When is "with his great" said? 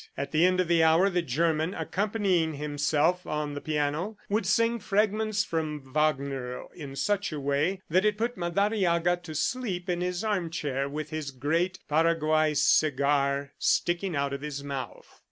10.89-11.77